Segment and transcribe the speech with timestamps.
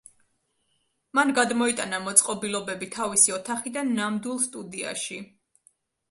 [1.17, 5.19] მან გადმოიტანა მოწყობილობები თავისი ოთახიდან ნამდვილ სტუდიაში.